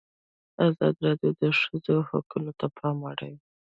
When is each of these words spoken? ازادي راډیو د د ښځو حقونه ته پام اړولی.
ازادي 0.67 0.99
راډیو 1.07 1.31
د 1.39 1.39
د 1.41 1.43
ښځو 1.61 1.95
حقونه 2.09 2.51
ته 2.59 2.65
پام 2.77 2.97
اړولی. 3.09 3.33